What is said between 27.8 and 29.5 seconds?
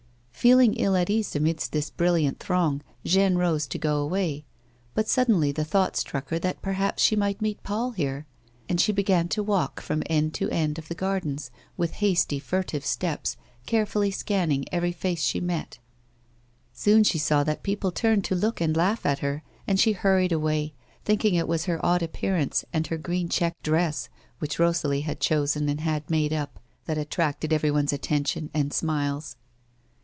attention and smiles.